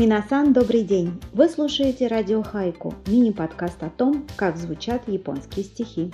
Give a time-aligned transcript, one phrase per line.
[0.00, 1.20] Минасан, добрый день!
[1.34, 6.10] Вы слушаете радио Хайку, мини-подкаст о том, как звучат японские стихи.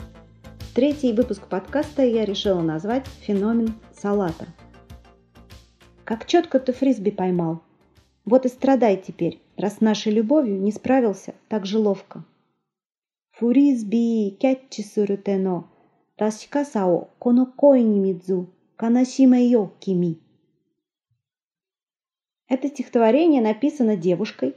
[0.74, 4.46] Третий выпуск подкаста я решила назвать «Феномен салата».
[6.02, 7.60] Как четко ты фрисби поймал.
[8.24, 12.24] Вот и страдай теперь, раз с нашей любовью не справился так же ловко.
[13.38, 15.68] Фурисби кятчи сурутено,
[16.16, 20.25] ташикасао коно кой ни мидзу, канашиме йо кими.
[22.48, 24.54] Это стихотворение написано девушкой,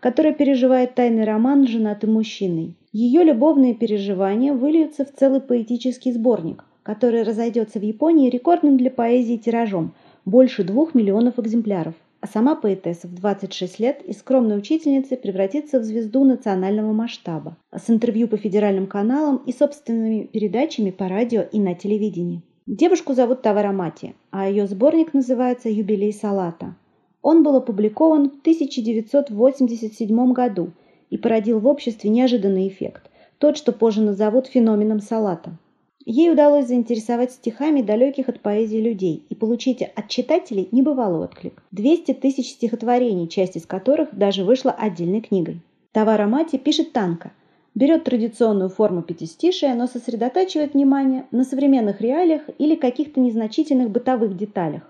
[0.00, 2.76] которая переживает тайный роман с женатым мужчиной.
[2.92, 9.36] Ее любовные переживания выльются в целый поэтический сборник, который разойдется в Японии рекордным для поэзии
[9.36, 9.94] тиражом–
[10.24, 11.94] больше двух миллионов экземпляров.
[12.20, 17.90] А сама поэтесса в 26 лет из скромной учительницы превратится в звезду национального масштаба с
[17.90, 22.42] интервью по федеральным каналам и собственными передачами по радио и на телевидении.
[22.66, 26.76] Девушку зовут Тавара Мати, а ее сборник называется «Юбилей салата».
[27.24, 30.72] Он был опубликован в 1987 году
[31.08, 35.56] и породил в обществе неожиданный эффект, тот, что позже назовут феноменом салата.
[36.04, 41.62] Ей удалось заинтересовать стихами далеких от поэзии людей и получить от читателей небывалый отклик.
[41.70, 45.62] 200 тысяч стихотворений, часть из которых даже вышла отдельной книгой.
[45.92, 47.32] Тавара Мати пишет танко,
[47.74, 54.82] берет традиционную форму пятистишия, но сосредотачивает внимание на современных реалиях или каких-то незначительных бытовых деталях.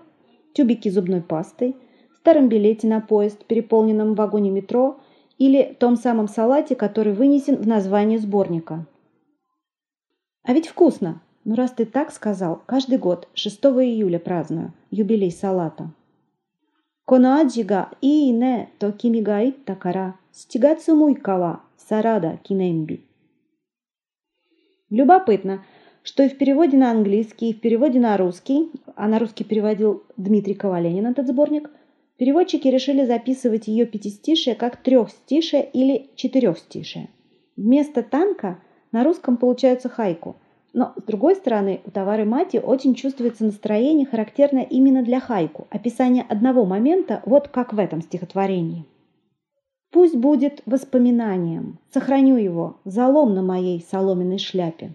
[0.51, 1.77] Тюбики зубной пастой–
[2.25, 4.99] старом билете на поезд, переполненном вагоне метро,
[5.37, 8.87] или том самом салате, который вынесен в название сборника.
[10.41, 11.21] А ведь вкусно!
[11.43, 15.91] Ну раз ты так сказал, каждый год 6 июля праздную юбилей салата.
[17.05, 23.03] Коно аджига и не то кими га итта кара стигацу муйкава сарада кинемби.
[24.89, 25.63] Любопытно,
[26.01, 30.01] что и в переводе на английский, и в переводе на русский, а на русский переводил
[30.17, 31.69] Дмитрий Коваленин этот сборник–
[32.17, 37.09] Переводчики решили записывать ее пятистишие как трехстишие или четырехстишие.
[37.57, 38.59] Вместо танка
[38.91, 40.37] на русском получается хайку.
[40.71, 46.25] Но, с другой стороны, у товары мати очень чувствуется настроение, характерное именно для хайку, описание
[46.27, 48.85] одного момента, вот как в этом стихотворении.
[49.91, 54.91] Пусть будет воспоминанием, сохраню его, залом на моей соломенной шляпе.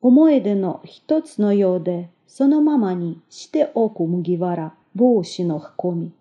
[0.00, 6.12] Умоэде но хитоц йоде, соно мамани, ште оку мугивара– Боусинох коми.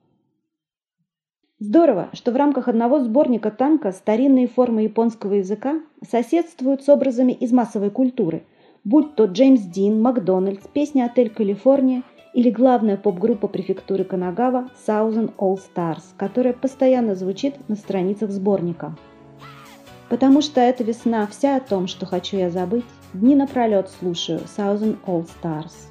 [1.59, 7.51] Здорово, что в рамках одного сборника танка старинные формы японского языка соседствуют с образами из
[7.51, 8.43] массовой культуры,
[8.85, 15.59] будь то Джеймс Дин, Макдональдс, песня «Отель Калифорния» или главная поп-группа префектуры Канагава «Thousand All
[15.59, 18.95] Stars», которая постоянно звучит на страницах сборника.
[20.07, 24.97] Потому что эта весна вся о том, что хочу я забыть, дни напролет слушаю «Thousand
[25.05, 25.90] All Stars».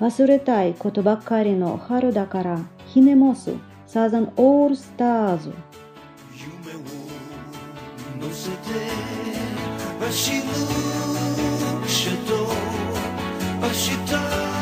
[0.00, 3.54] 忘れたいことばっかりの春だからひねもす
[3.86, 5.52] サザンオールスターズ。
[6.34, 6.78] 夢を
[8.20, 8.56] 乗せて
[10.00, 10.42] 走る
[11.86, 12.46] シャドウ
[13.60, 14.57] 明日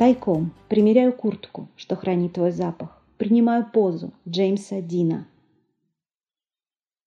[0.00, 3.02] Тайком примеряю куртку, что хранит твой запах.
[3.18, 5.28] Принимаю позу Джеймса Дина.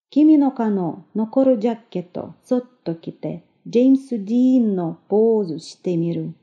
[0.10, 6.34] Кими но кано, но кору джаккето, сотто ките, Джеймсу Динно позу шите миру.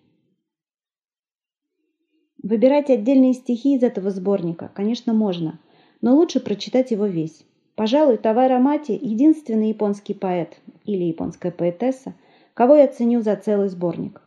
[2.43, 5.61] Выбирать отдельные стихи из этого сборника, конечно, можно,
[6.00, 7.44] но лучше прочитать его весь.
[7.76, 12.14] Пожалуй, Тавара Мати– единственный японский поэт или японская поэтесса,
[12.55, 14.20] кого я ценю за целый сборник.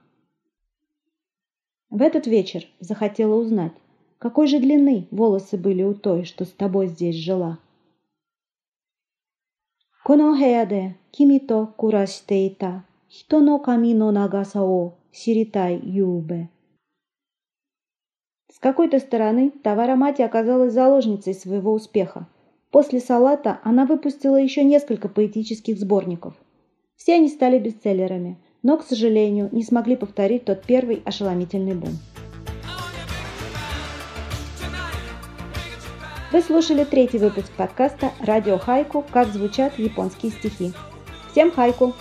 [1.94, 3.74] В этот вечер захотела узнать,
[4.18, 7.60] какой же длины волосы были у той, что с тобой здесь жила.
[10.04, 16.50] Конохеаде, кимито кураситеита, хито но камино нагасао, сиритай юбе.
[18.52, 22.28] С какой-то стороны Тавара Мати оказалась заложницей своего успеха.
[22.72, 26.34] После салата она выпустила еще несколько поэтических сборников.
[26.96, 32.00] Все они стали бестселлерами но, к сожалению, не смогли повторить тот первый ошеломительный бум.
[36.32, 39.06] Вы слушали третий выпуск подкаста «Радио Хайку.
[39.12, 40.74] Как звучат японские стихи».
[41.32, 41.94] Всем хайку!